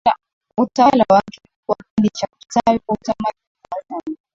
utawala 0.57 1.03
wake 1.09 1.39
ulikuwa 1.45 1.75
kipindi 1.75 2.09
cha 2.09 2.27
kustawi 2.27 2.79
kwa 2.79 2.93
utamaduni 2.93 3.61
na 3.71 3.77
uchumi 3.97 4.17